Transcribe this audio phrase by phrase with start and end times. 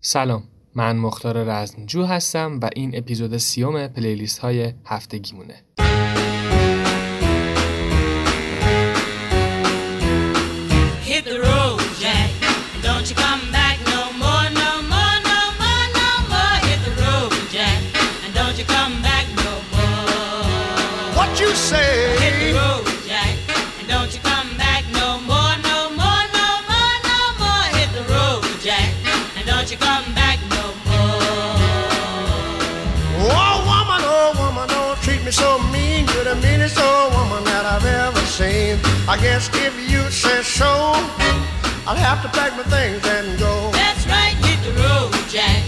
[0.00, 0.42] سلام
[0.74, 5.67] من مختار رزمجو هستم و این اپیزود سیوم پلیلیست های هفتگیمونه.
[39.20, 40.66] Guess if you say so,
[41.86, 43.70] I'll have to pack my things and go.
[43.72, 45.67] That's right, hit the road, Jack.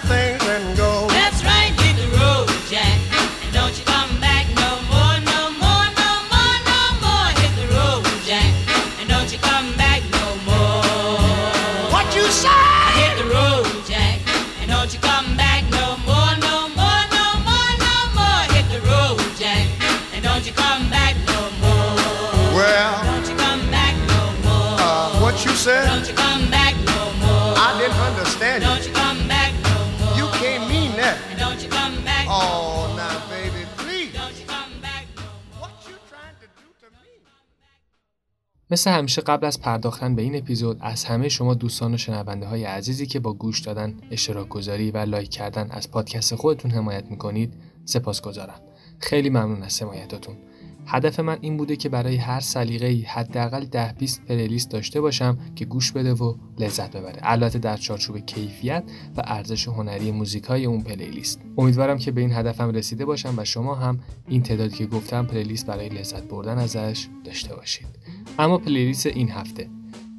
[38.71, 42.63] مثل همیشه قبل از پرداختن به این اپیزود از همه شما دوستان و شنونده های
[42.63, 47.53] عزیزی که با گوش دادن، اشتراک گذاری و like کردن از پادکست خودتون حمایت می‌کنید
[47.85, 48.61] سپاسگزارم.
[48.99, 50.35] خیلی ممنون از حمایتاتون.
[50.85, 55.65] هدف من این بوده که برای هر سلیقه‌ای حداقل 10 20 playlist داشته باشم که
[55.65, 57.19] گوش بده و لذت ببره.
[57.21, 58.83] البته در چارچوب کیفیت
[59.17, 61.41] و ارزش هنری موزیکای اون playlist.
[61.57, 65.65] امیدوارم که به این هدفم رسیده باشم و شما هم این تعدادی که گفتم پلیلیست
[65.65, 67.87] برای لذت بردن ازش داشته باشید.
[68.39, 69.69] اما پلیلیست این هفته.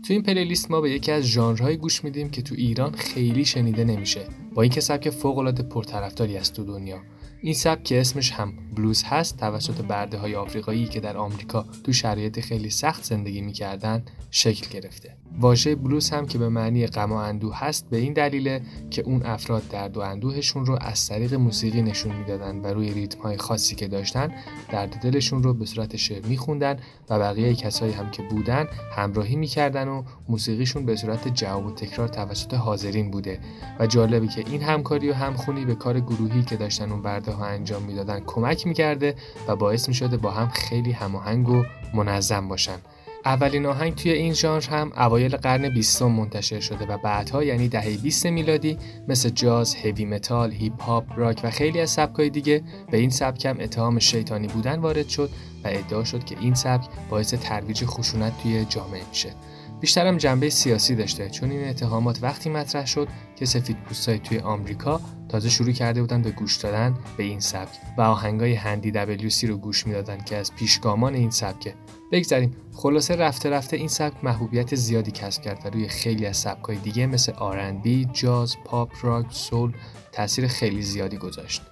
[0.03, 3.85] تو این پلیلیست ما به یکی از ژانرهای گوش میدیم که تو ایران خیلی شنیده
[3.85, 4.21] نمیشه.
[4.55, 7.03] با اینکه سبک فوق‌العاده پرطرفداری است تو دنیا.
[7.45, 11.93] این سبک که اسمش هم بلوز هست توسط برده های آفریقایی که در آمریکا تو
[11.93, 15.17] شرایط خیلی سخت زندگی می‌کردن شکل گرفته.
[15.41, 19.23] واژه بلوز هم که به معنی غم و اندوه هست به این دلیله که اون
[19.23, 23.75] افراد درد و اندوهشون رو از طریق موسیقی نشون می‌دادن و روی ریتم های خاصی
[23.75, 24.33] که داشتن
[24.71, 26.79] درد دلشون رو به صورت شعر میخوندن
[27.11, 28.67] و بقیه کسایی هم که بودن
[28.97, 33.39] همراهی می‌کردن و موسیقیشون به صورت جواب و تکرار توسط حاضرین بوده.
[33.79, 37.47] و جالبه که این همکاری و همخونی به کار گروهی که داشتن اون برده ها
[37.47, 39.15] انجام می‌دادن کمک می‌کرده
[39.49, 42.79] و باعث می‌شده با هم خیلی هماهنگ و منظم باشن
[43.25, 47.97] اولین آهنگ توی این ژانر هم اوایل قرن بیستم منتشر شده و بعدها یعنی دهه
[47.97, 48.79] 20 میلادی
[49.09, 53.47] مثل جاز، هوی متال، هیپ هاپ، راک و خیلی از سبکای دیگه به این سبک
[53.47, 55.31] هم اتهام شیطانی بودن وارد شد
[55.65, 59.35] و ادعا شد که این سبک باعث ترویج خشونت توی جامعه میشه.
[59.83, 61.31] بیشترم جنبه سیاسی داشته.
[61.31, 66.23] چون این اتهامات وقتی مطرح شد که سفید پوستای توی آمریکا تازه شروع کرده بودن
[66.23, 70.55] به گوش دادن به این سبک و آهنگای هندی WC رو گوش می‌دادن که از
[70.55, 71.75] پیشگامان این سبکه.
[72.13, 76.77] بگذریم خلاصه رفته رفته این سبک محبوبیت زیادی کسب کرد و روی خیلی از سبکای
[76.77, 79.73] دیگه مثل R&B، جاز، پاپ، راک، سول
[80.13, 81.63] تاثیر خیلی زیادی گذاشت.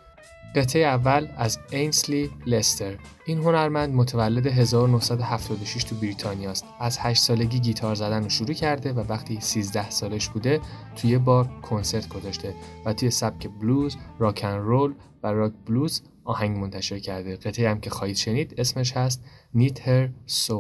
[0.55, 2.97] قطعه اول از اینسلی لستر.
[3.27, 6.65] این هنرمند متولد 1976 تو بریتانیا است.
[6.81, 10.61] از 8 سالگی گیتار زدن رو شروع کرده و وقتی 13 سالش بوده
[10.97, 12.55] توی بار کنسرت گذاشته
[12.87, 17.37] و توی سبک بلوز، راکن رول و راک بلوز آهنگ منتشر کرده.
[17.37, 19.25] قطعه هم که خواهید شنید اسمش هست
[19.57, 20.55] Need Her So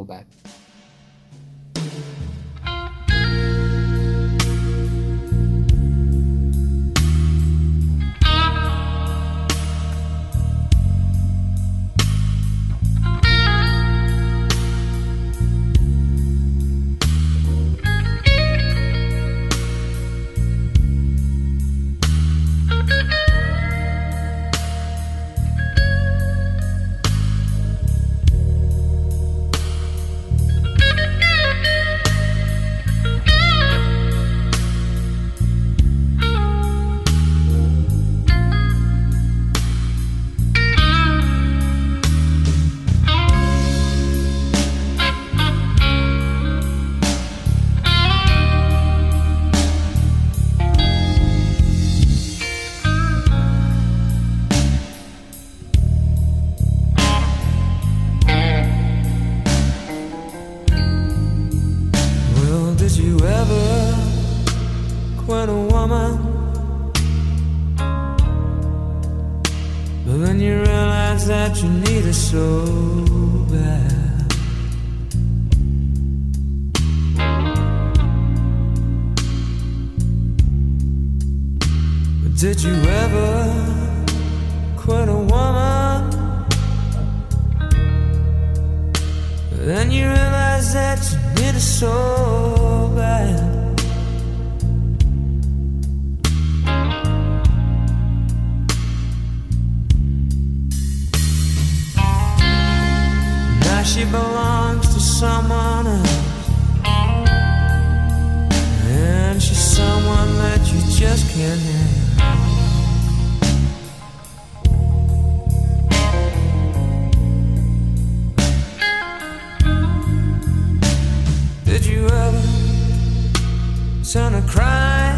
[124.12, 125.14] turn to cry,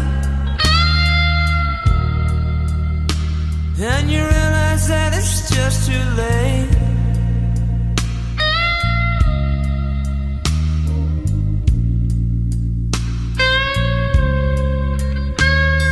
[3.79, 6.69] And you realize that it's just too late.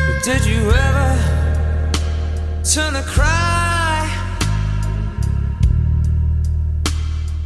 [0.05, 1.11] But did you ever
[2.63, 4.07] turn to cry?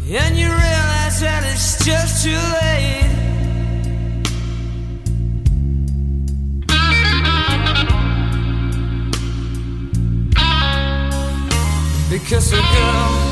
[0.05, 3.04] And you realize that it's just too late.
[12.15, 13.24] Because a girl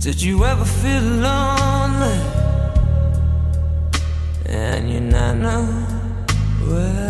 [0.00, 2.20] Did you ever feel lonely?
[4.46, 5.66] And you not know
[6.66, 7.09] where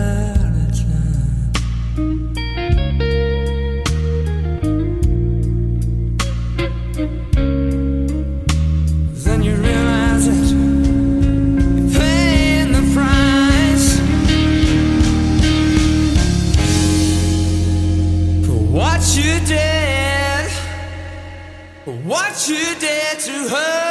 [22.31, 23.91] what you did to her.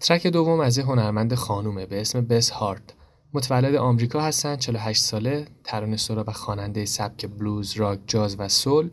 [0.00, 2.94] ترک دوم از یه هنرمند خانومه به اسم بس هارت
[3.34, 8.90] متولد آمریکا هستن 48 ساله ترانه‌سرا و خواننده سبک بلوز راک جاز و سول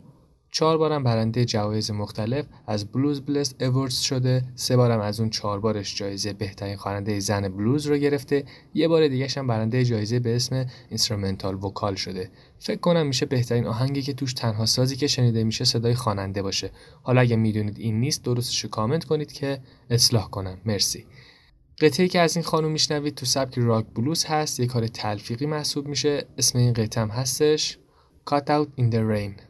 [0.52, 5.60] چهار بارم برنده جوایز مختلف از Blues Blast Awards شده سه بارم از اون چهار
[5.60, 10.36] بارش جایزه بهترین خواننده زن بلوز رو گرفته یه بار دیگه هم برنده جایزه به
[10.36, 12.30] اسم instrumental vocal شده.
[12.58, 16.70] فکر کنم میشه بهترین آهنگی که توش تنها سازی که شنیده میشه صدای خواننده باشه.
[17.02, 20.58] حالا اگه می‌دونید این نیست درستش کامنت کنید که اصلاح کنم.
[20.64, 21.06] مرسی.
[21.80, 25.88] قطعه که از این خانم میشنوید تو سبک راک بلوز هست یه کار تلفیقی محسوب
[25.88, 26.26] میشه.
[26.38, 27.78] اسم این قطعه هستش.
[28.30, 29.49] Cut Out in the Rain.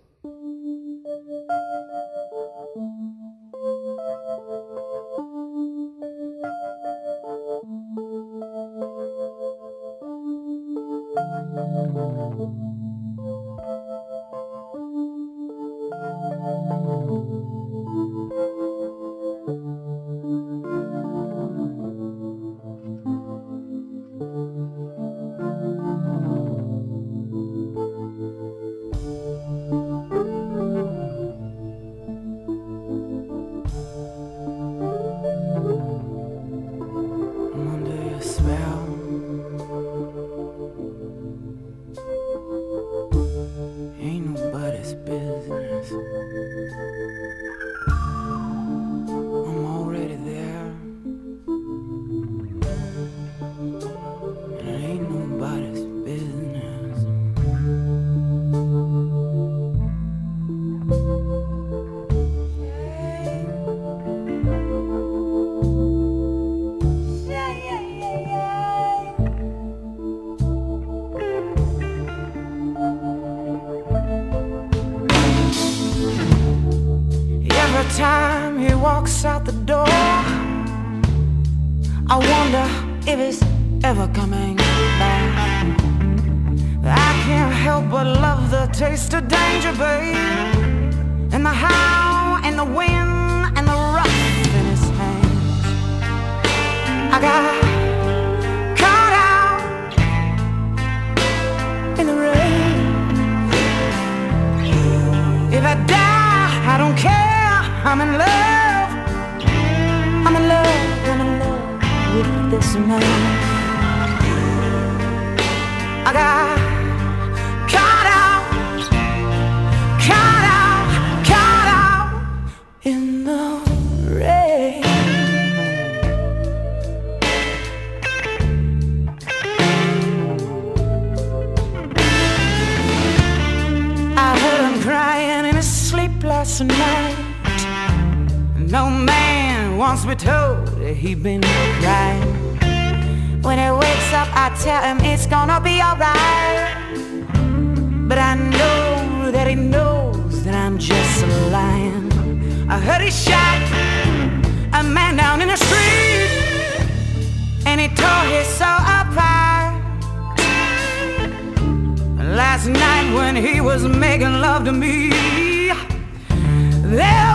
[162.60, 165.74] Last night when he was making love to me, there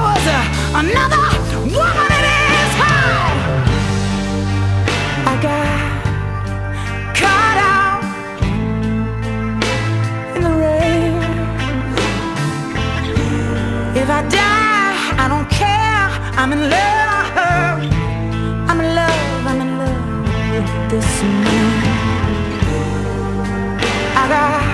[0.08, 0.42] was a,
[0.82, 1.26] another
[1.62, 3.38] woman in his heart.
[5.26, 5.80] I got
[7.18, 8.04] caught out
[10.36, 11.14] in the rain.
[13.98, 16.08] If I die, I don't care.
[16.38, 17.82] I'm in love.
[18.70, 19.48] I'm in love.
[19.48, 21.82] I'm in love with this man.
[24.18, 24.65] I got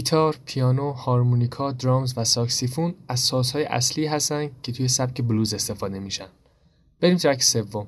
[0.00, 5.98] گیتار، پیانو، هارمونیکا، درامز و ساکسیفون از سازهای اصلی هستن که توی سبک بلوز استفاده
[5.98, 6.26] میشن.
[7.00, 7.86] بریم track سوم.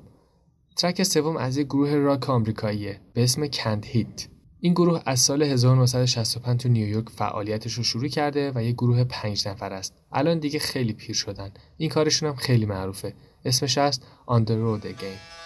[0.75, 4.27] track سوم از یک گروه راک آمریکاییه به اسم Canned Heat.
[4.59, 9.47] این گروه از سال 1965 تو نیویورک فعالیتش رو شروع کرده و یک گروه پنج
[9.47, 9.93] نفر است.
[10.11, 11.51] الان دیگه خیلی پیر شدن.
[11.77, 13.13] این کارشون هم خیلی معروفه.
[13.45, 15.42] اسمش هست On the Road Again.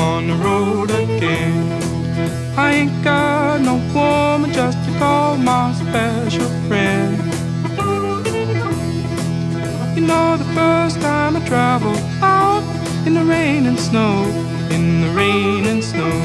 [0.00, 1.82] On the road again.
[2.56, 7.16] I ain't got no woman just to call my special friend.
[9.94, 12.64] You know, the first time I traveled out
[13.06, 14.24] in the rain and snow,
[14.70, 16.16] in the rain and snow.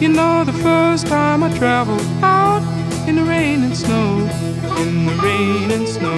[0.00, 2.64] You know, the first time I traveled out
[3.08, 4.28] in the rain and snow,
[4.82, 6.16] in the rain and snow.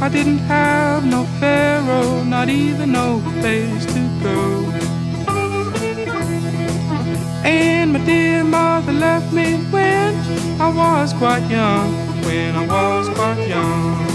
[0.00, 3.77] I didn't have no pharaoh, not even no place
[7.48, 10.14] And my dear mother left me when
[10.60, 11.94] I was quite young,
[12.26, 14.06] when I was quite young.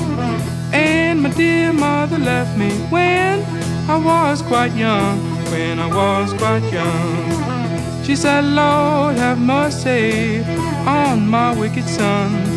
[0.71, 3.43] And my dear mother left me when
[3.89, 5.17] I was quite young,
[5.51, 8.03] when I was quite young.
[8.03, 10.43] She said, Lord, have mercy
[10.85, 12.52] on my wicked son.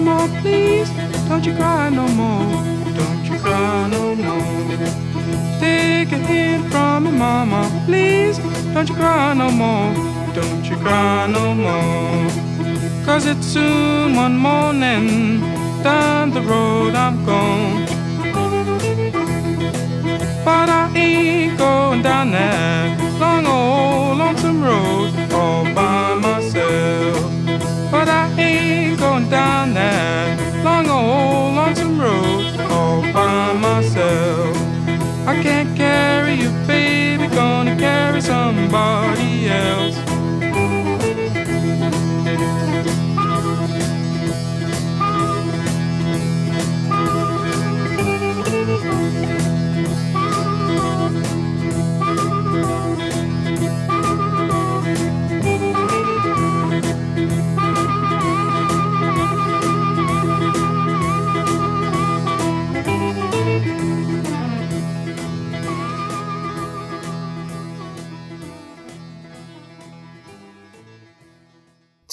[0.00, 0.90] Mama, please.
[1.28, 2.46] Don't you cry no more.
[2.98, 4.76] Don't you cry no more.
[5.60, 8.38] Take a hint from your mama, please.
[8.74, 9.92] Don't you cry no more.
[10.34, 12.30] Don't you cry no more.
[13.04, 15.40] Cause it's soon one morning,
[15.82, 17.86] down the road I'm gone.
[20.44, 25.07] But I ain't going down that long old lonesome road
[29.30, 34.56] down that long old lonesome road all by myself.
[35.26, 39.27] I can't carry you, baby, gonna carry somebody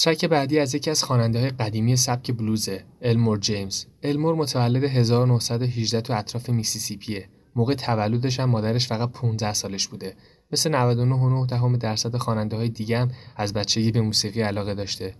[0.06, 6.00] ترک بعدی از یکی از خواننده های قدیمی سبک بلوزه المور جیمز المور متولد 1918
[6.00, 7.28] تو اطراف میسیسیپیه.
[7.56, 10.16] موقع تولدش هم مادرش فقط 15 سالش بوده.
[10.52, 10.70] مثل
[11.74, 15.14] 99.9 درصد خواننده های دیگه هم از بچگی به موسیقی علاقه داشته.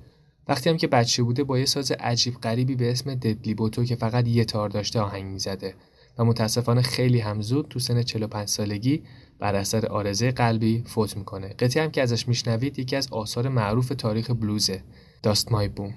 [0.49, 3.97] وقتی هم که بچه بوده با یه ساز عجیب غریبی به اسم ددلی بوتو که
[3.97, 5.75] فقط یه تار داشته آهنگ می‌زده.
[6.19, 9.03] و متاسفانه خیلی هم زود تو سن 45 سالگی
[9.39, 11.49] بر اثر آرزه قلبی فوت می‌کنه.
[11.49, 14.83] قطعی هم که ازش میشنوید یکی از آثار معروف تاریخ بلوزه
[15.23, 15.95] داست مای بوم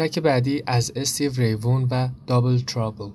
[0.00, 3.10] track بعدی از Stevie Ray Vaughan و Double Trouble.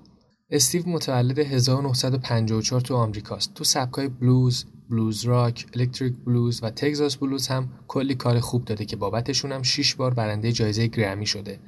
[0.49, 3.53] استیو متولد 1954 تو آمریکاست.
[3.53, 8.85] تو سبکای بلوز، بلوز راک، electric blues و Texas blues هم کلی کار خوب داده
[8.85, 11.59] که بابتشون هم 6 بار برنده جایزه گرمی شده.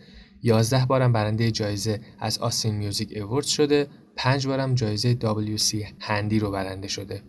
[0.43, 3.88] 11 بارم برنده جایزه از Austin Music Awards شده.
[4.15, 5.76] 5 بارم جایزه W.C.
[6.00, 7.23] Handy رو برنده شده.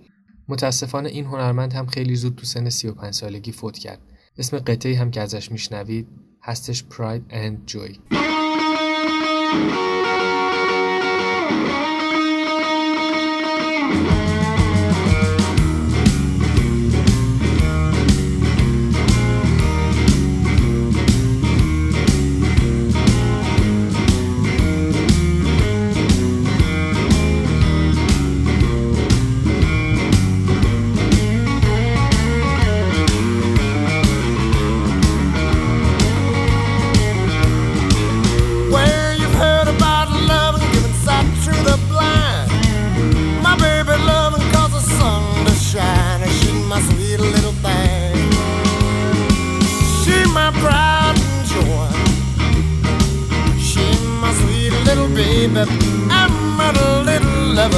[0.48, 4.01] متاسفانه این هنرمند هم خیلی زود تو سن 35 سالگی فوت کرد.
[4.38, 7.99] اسم قطعی هم که ازش میشنوید هستش پراید اند جوی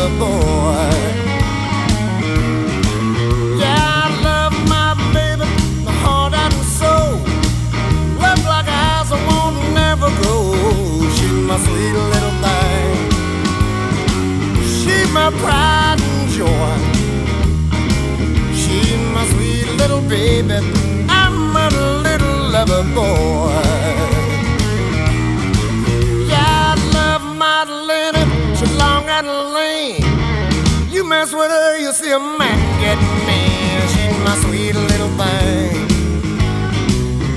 [0.01, 0.91] lover boy.
[3.61, 5.47] Yeah, I love my baby,
[5.85, 7.13] my heart and soul.
[8.25, 10.55] Love like eyes won't never grow.
[11.17, 12.97] She's my sweet little thing.
[14.79, 16.77] She's my pride and joy.
[18.61, 20.59] She's my sweet little baby.
[21.09, 21.69] I'm a
[22.07, 23.70] little lover boy.
[31.31, 33.81] You with her, you'll see a man get mean.
[33.93, 35.89] She's my sweet little thing.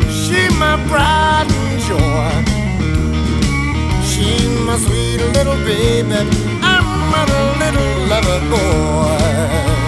[0.10, 2.32] She's my pride and joy.
[4.04, 6.16] She's my sweet little baby.
[6.64, 7.26] I'm a
[7.60, 9.83] little lover boy.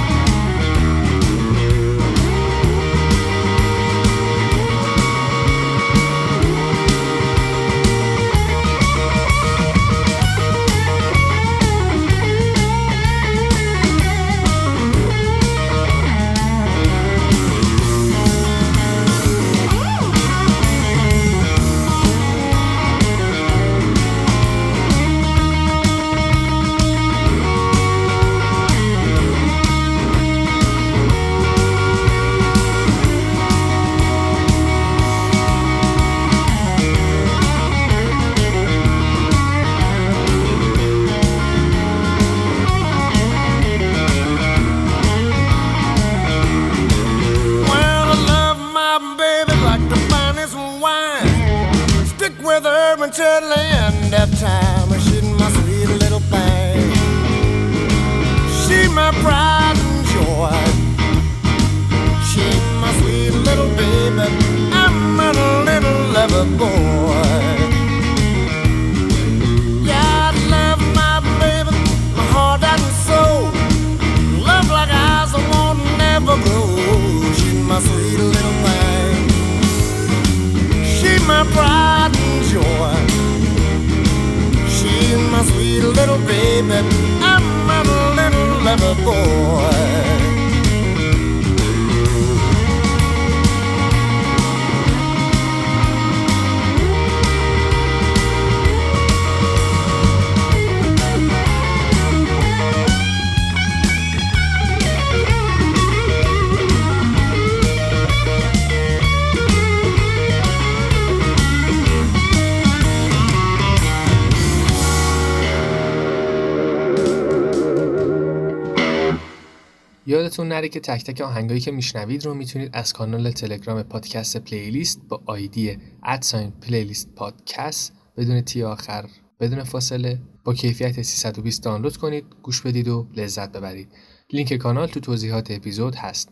[120.56, 125.22] نره که تک تک آهنگایی که میشنوید رو می‌تونید از کانال تلگرام پادکست playlist با
[125.26, 129.06] آیدی at sign playlist podcast بدون T آخر
[129.40, 133.90] بدون فاصله با کیفیت 320 دانلود کنید گوش بدید و لذت ببرید.
[134.34, 136.30] لینک کانال تو توضیحات اپیزود هست.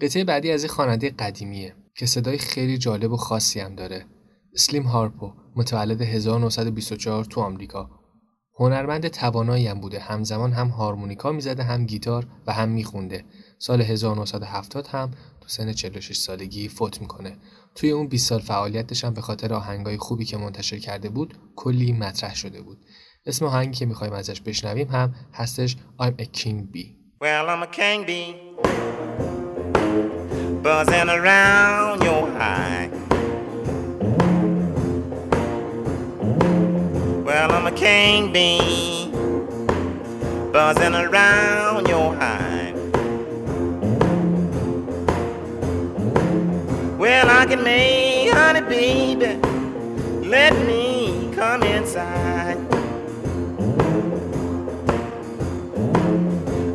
[0.00, 4.06] قطعه بعدی از این خواننده قدیمیه که صدای خیلی جالب و خاصی هم داره.
[4.54, 7.90] اسلیم هارپو متولد 1924 تو آمریکا.
[8.58, 10.00] هنرمند توانایی هم بوده.
[10.00, 13.24] همزمان هم هارمونیکا می‌زده هم گیتار و هم میخونده.
[13.66, 17.36] سال 1970 هم تو سن 46 سالگی فوت می‌کنه.
[17.74, 21.92] توی اون 20 سال فعالیتش هم به خاطر آهنگای خوبی که منتشر کرده بود کلی
[21.92, 22.78] مطرح شده بود.
[23.26, 26.96] اسم آهنگی که می‌خوایم ازش بشنویم هم هستش I'm a King Bee.
[27.20, 28.34] Well, I'm a king bee,
[30.64, 32.94] buzzing around your hive.
[37.26, 39.08] Well, I'm a king bee,
[40.52, 42.53] buzzing around your hive.
[47.04, 49.36] Well, I can make honey, baby.
[50.26, 52.56] Let me come inside.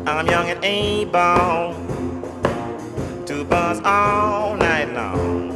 [0.06, 1.74] I'm young and able
[3.26, 5.50] to buzz all night long.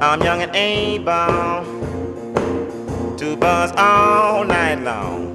[0.00, 1.64] I'm young and able
[3.18, 5.25] to buzz all night long.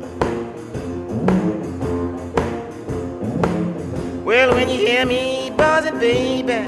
[4.31, 6.63] Well, when you hear me buzzing, baby,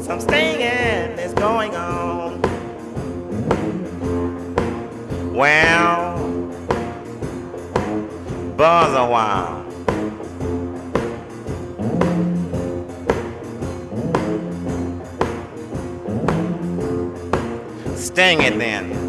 [0.00, 2.40] some stinging is going on.
[5.34, 6.16] Well,
[8.56, 9.64] buzz a while.
[17.96, 19.05] Sting it then.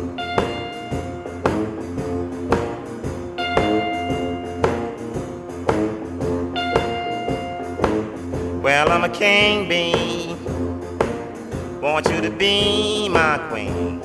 [9.08, 10.36] A king bee.
[11.82, 14.02] Want you to be my queen.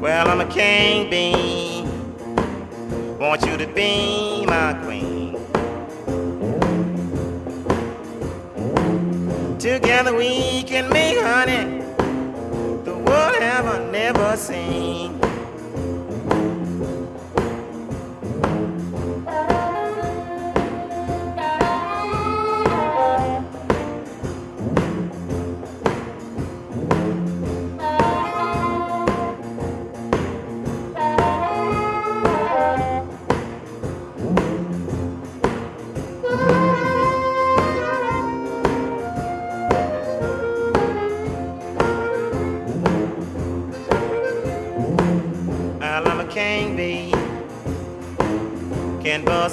[0.00, 1.82] Well, I'm a king bee.
[3.18, 5.32] Want you to be my queen.
[9.58, 11.82] Together we can make honey
[12.84, 14.95] the world have never seen.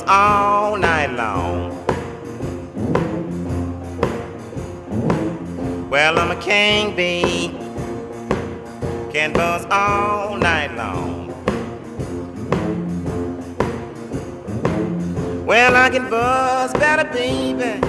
[0.08, 1.72] All night long.
[5.90, 7.50] Well, I'm a king bee.
[9.14, 11.28] Can buzz all night long.
[15.46, 17.80] Well, I can buzz better, baby,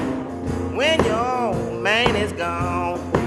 [0.77, 3.23] when your man is gone.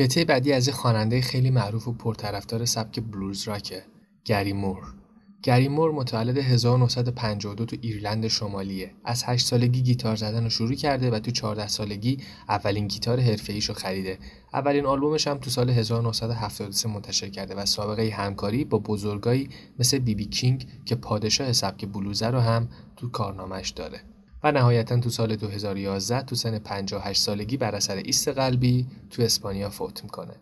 [0.00, 3.84] قطعه بعدی از یه خواننده خیلی معروف و پرطرفدار سبک بلوز راکه
[4.24, 4.94] گری مور.
[5.42, 8.94] گری مور متولد 1952 تو ایرلند شمالیه.
[9.04, 13.68] از 8 سالگی گیتار زدن رو شروع کرده و تو 14 سالگی اولین گیتار حرفه‌ایش
[13.68, 14.18] رو خریده.
[14.54, 20.14] اولین آلبومش هم تو سال 1973 منتشر کرده و سابقه همکاری با بزرگایی مثل بی
[20.14, 24.00] بی کینگ که پادشاه سبک بلوزه رو هم تو کارنامش داره.
[24.42, 29.70] و نهایتا تو سال 2011 تو سن 58 سالگی بر اثر ایست قلبی تو اسپانیا
[29.70, 30.34] فوت می‌کنه.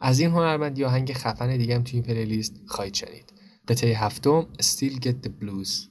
[0.00, 3.32] از این هنرمند یا آهنگ خفن دیگه هم تو این پلیلیست خواهید شنید.
[3.68, 5.90] قطعه هفتم Still Get the Blues.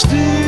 [0.00, 0.39] still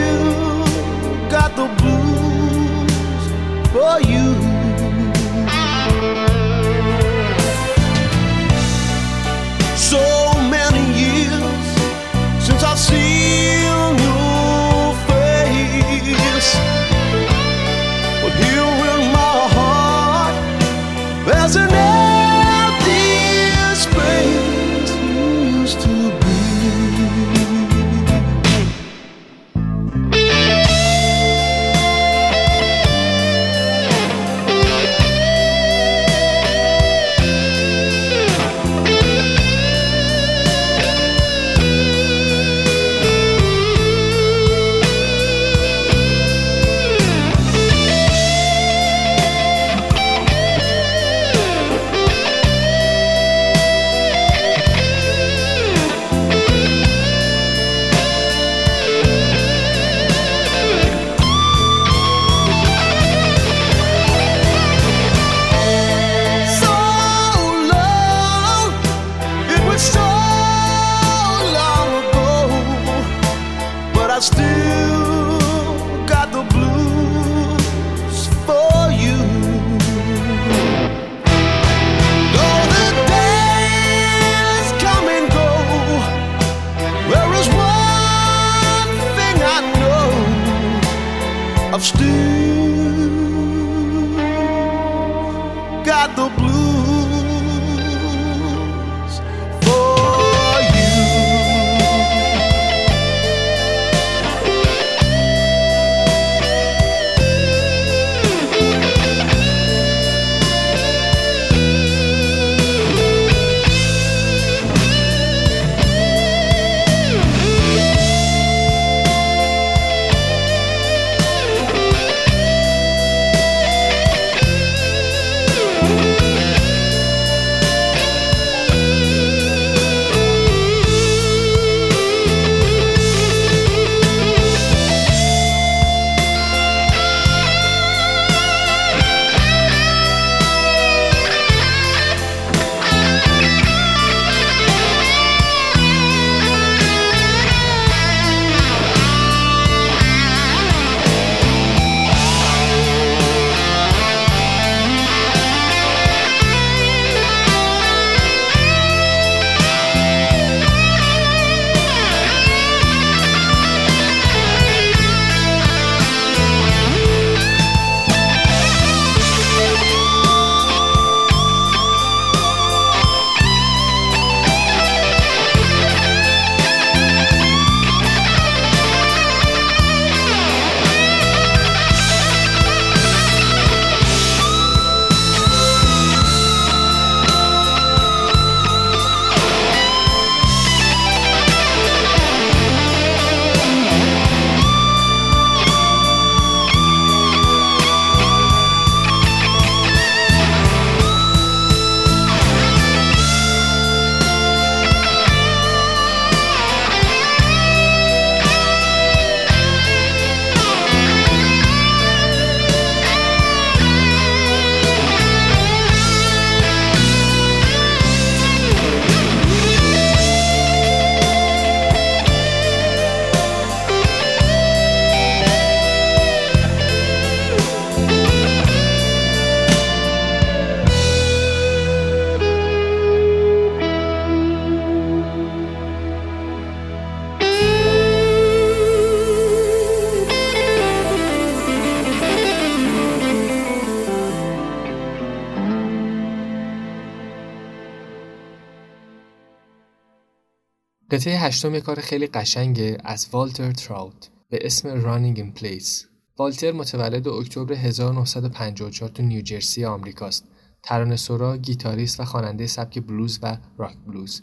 [251.22, 256.06] قطعه هشتم کار خیلی قشنگه از والتر تراوت به اسم Running in Place.
[256.38, 260.48] والتر متولد اکتبر 1954 تو نیوجرسی آمریکاست.
[260.82, 264.42] ترانه سرا، گیتاریست و خواننده سبک بلوز و راک بلوز.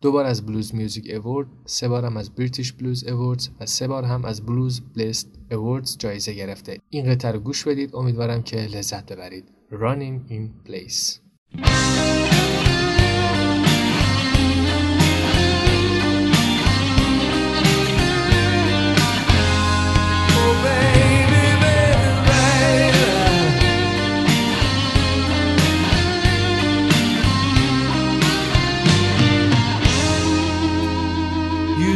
[0.00, 3.88] دو بار از بلوز میوزیک اوورد، سه بار هم از بریتیش بلوز اووردز و سه
[3.88, 6.78] بار هم از بلوز بلست اووردز جایزه گرفته.
[6.90, 9.44] این قطعه رو گوش بدید امیدوارم که لذت ببرید.
[9.70, 11.24] Running in Place.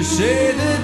[0.08, 0.77] Say that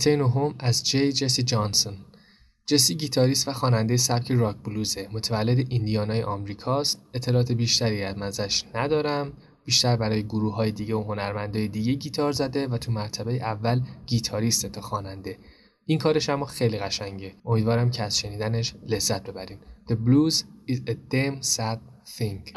[0.00, 1.94] قطعه نهم از جی جسی جانسون.
[2.66, 5.08] جسی گیتاریست و خواننده سبک راک بلوزه.
[5.12, 7.02] متولد ایندیانای آمریکاست.
[7.14, 9.32] اطلاعات بیشتری از ازش ندارم.
[9.64, 14.66] بیشتر برای گروه های دیگه و هنرمندای دیگه گیتار زده و تو مرتبه اول گیتاریست
[14.66, 15.38] تا خواننده.
[15.86, 17.34] این کارش اما خیلی قشنگه.
[17.44, 19.58] امیدوارم که از شنیدنش لذت ببرین.
[19.90, 20.34] The blues
[20.72, 21.78] is a damn sad
[22.16, 22.52] thing.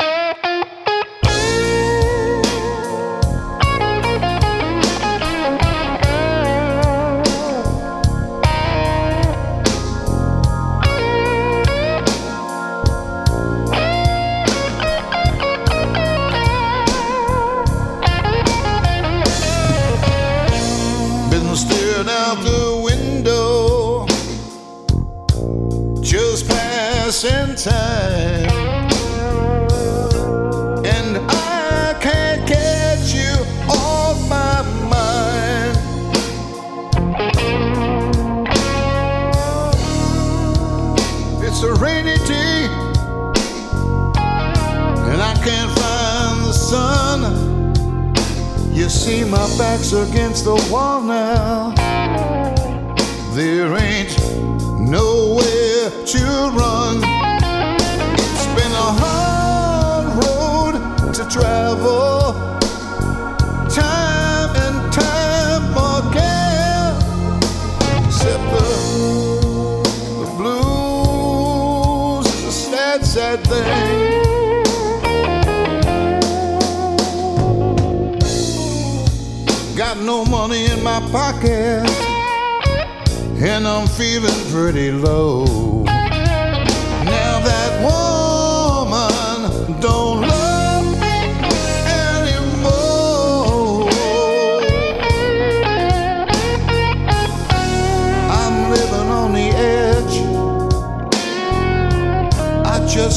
[27.65, 27.71] And
[31.29, 33.33] I can't get you
[33.69, 35.77] off my mind.
[41.41, 42.67] It's a rainy day,
[45.07, 47.73] and I can't find the sun.
[48.73, 51.73] You see, my back's against the wall now.
[53.33, 54.17] There ain't
[54.81, 57.22] nowhere to run.
[61.33, 62.33] travel
[63.67, 66.93] time and time again.
[68.05, 68.69] Except the,
[70.19, 74.23] the blues is a sad, sad thing.
[79.75, 81.89] Got no money in my pocket,
[83.41, 85.72] and I'm feeling pretty low.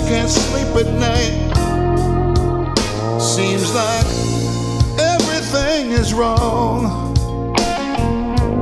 [0.09, 1.51] can't sleep at night.
[3.21, 4.07] Seems like
[5.01, 7.13] everything is wrong.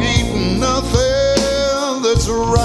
[0.01, 2.64] Ain't nothing that's right.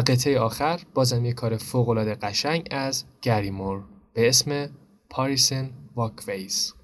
[0.00, 3.82] قطعه آخر بازم یه کار فوقالعاده قشنگ از گریمور
[4.14, 4.68] به اسم
[5.10, 6.74] پاریسن واکویز.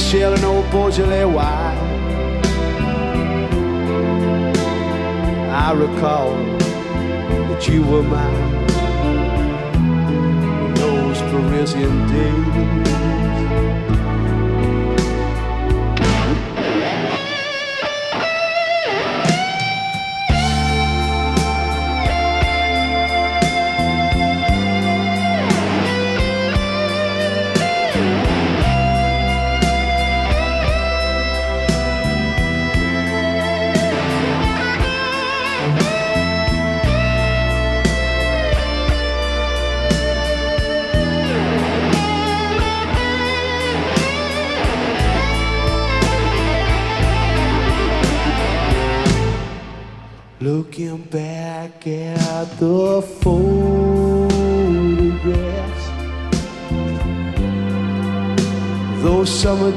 [0.00, 1.78] Saint-Michel old Beaujolais wine
[5.52, 6.34] I recall
[7.48, 8.34] that you were mine
[10.56, 13.19] in those Parisian days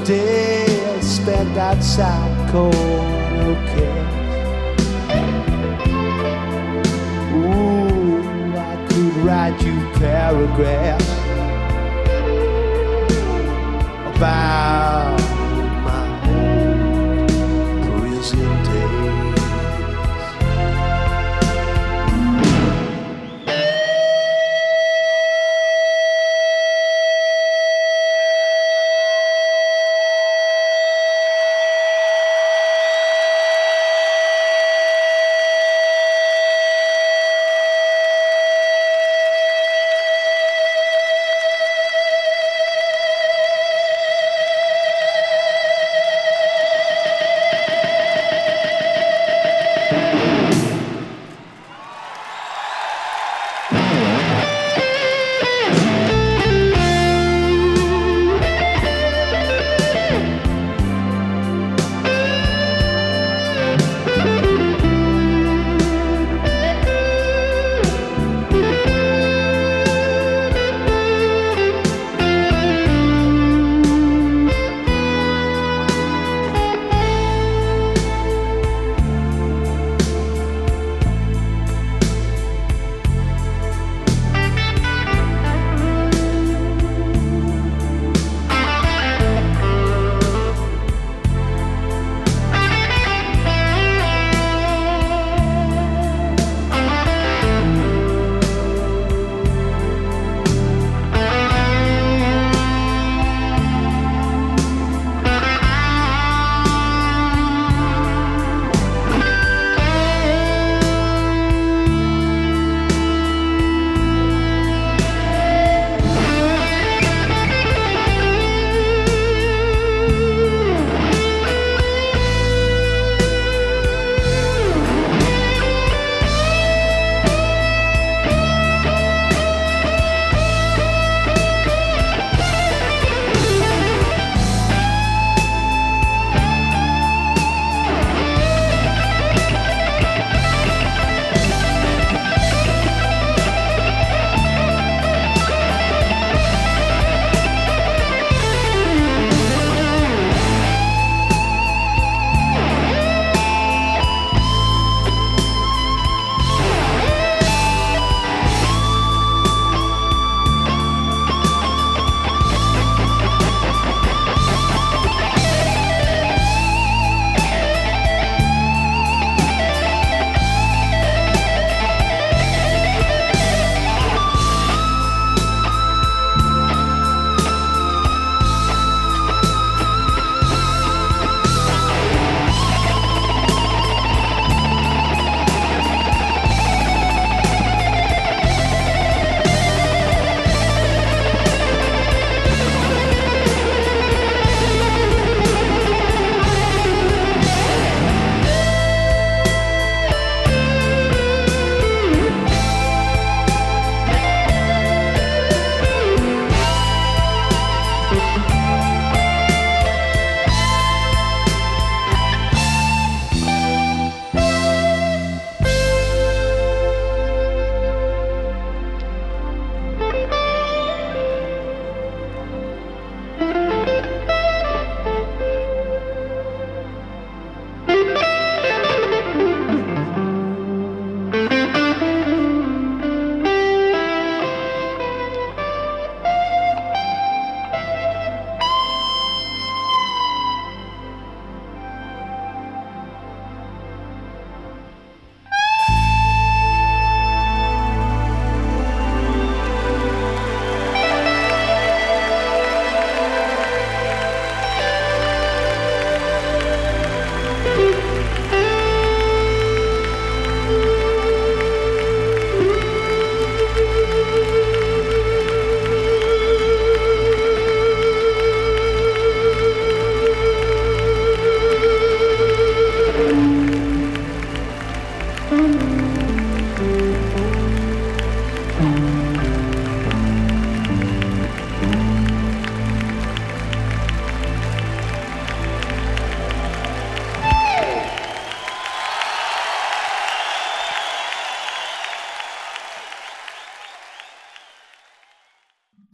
[0.06, 4.14] days spent outside corner cafes
[7.34, 11.10] Ooh, I could write you paragraphs
[14.16, 14.93] About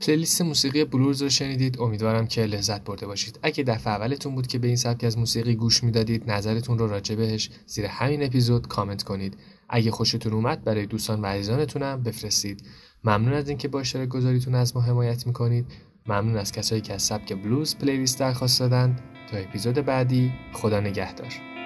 [0.09, 1.81] پلیلیست موسیقی بلوز رو شنیدید.
[1.81, 3.39] امیدوارم که لذت برده باشید.
[3.43, 7.15] اگه دفعه اولتون بود که به این سبک از موسیقی گوش می‌دادید نظرتون رو راجع
[7.15, 9.37] بهش زیر همین اپیزود کامنت کنید.
[9.69, 12.63] اگه خوشتون اومد برای دوستان و عزیزانتونم بفرستید.
[13.03, 15.65] ممنون از اینکه با اشتراک گذاریتون از ما حمایت می‌کنید.
[16.07, 18.99] ممنون از کسایی که از سبک بلوز پلیلیست درخواست دادن.
[19.31, 21.58] تا اپیزود بعدی خدا نگهدار.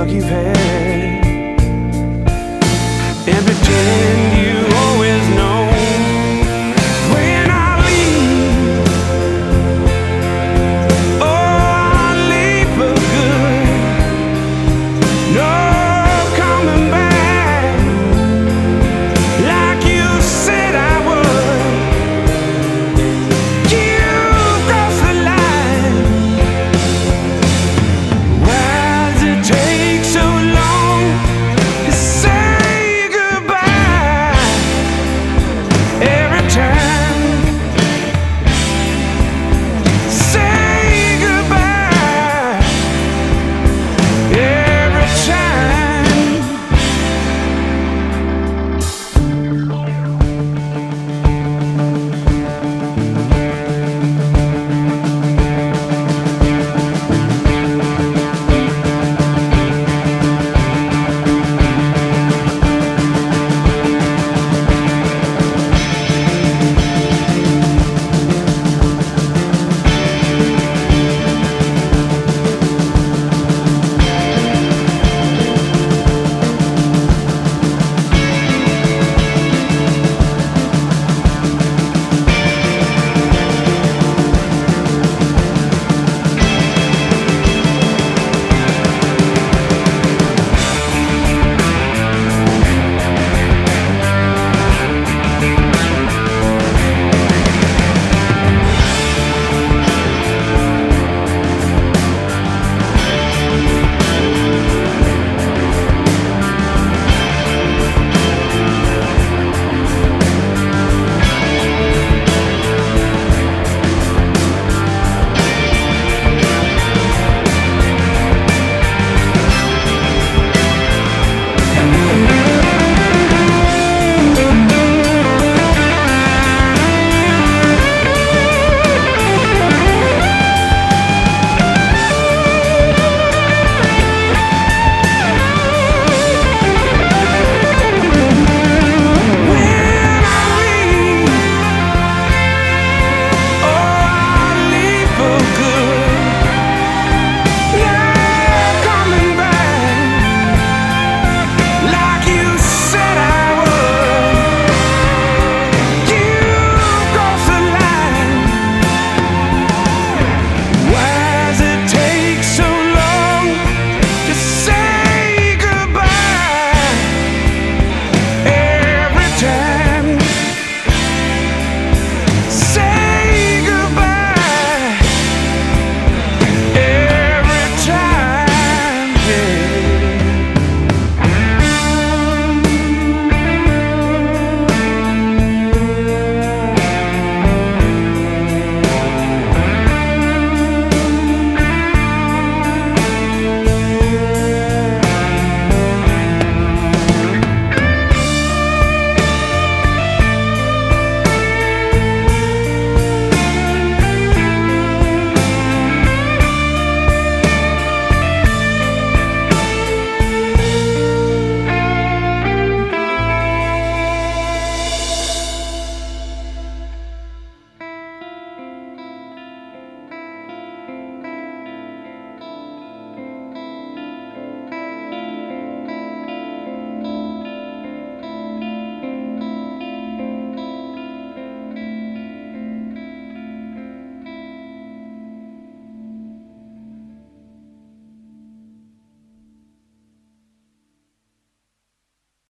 [0.00, 0.56] luck you've had.
[3.28, 4.29] And pretend